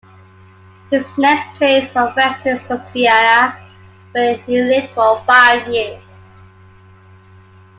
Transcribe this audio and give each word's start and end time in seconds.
His 0.89 1.05
next 1.15 1.55
place 1.59 1.95
of 1.95 2.17
residence 2.17 2.67
was 2.67 2.79
Vienna, 2.89 3.55
where 4.13 4.35
he 4.37 4.59
lived 4.59 4.89
for 4.95 5.23
five 5.27 5.67
years. 5.67 6.01